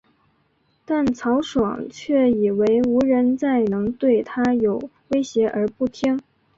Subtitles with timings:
[0.83, 6.19] 但曹爽却以为无人再能对他有威胁而不听。